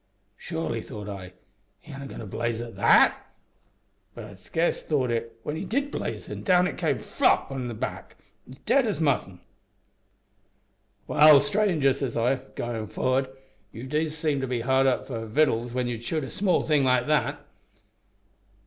`Surely,' 0.39 0.83
thought 0.83 1.07
I, 1.07 1.33
`he 1.85 1.93
ain't 1.93 2.01
a 2.01 2.07
goin' 2.07 2.21
to 2.21 2.25
blaze 2.25 2.59
at 2.59 2.75
that!' 2.75 3.23
But 4.15 4.23
I'd 4.23 4.39
scarce 4.39 4.81
thought 4.81 5.11
it 5.11 5.39
when 5.43 5.55
he 5.55 5.63
did 5.63 5.91
blaze 5.91 6.25
at 6.25 6.31
it 6.37 6.37
an' 6.39 6.43
down 6.43 6.65
it 6.65 6.75
came 6.79 6.97
flop 6.97 7.51
on 7.51 7.69
its 7.69 7.79
back, 7.79 8.15
as 8.49 8.57
dead 8.65 8.87
as 8.87 8.99
mutton! 8.99 9.41
"`Well, 11.07 11.39
stranger,' 11.39 11.93
says 11.93 12.17
I, 12.17 12.37
goin' 12.55 12.87
for'ard, 12.87 13.29
`you 13.71 13.87
do 13.87 14.09
seem 14.09 14.41
to 14.41 14.47
be 14.47 14.61
hard 14.61 14.87
up 14.87 15.05
for 15.05 15.27
victuals 15.27 15.71
when 15.71 15.85
you'd 15.85 16.03
shoot 16.03 16.23
a 16.23 16.31
small 16.31 16.63
thing 16.63 16.83
like 16.83 17.05
that!' 17.05 17.45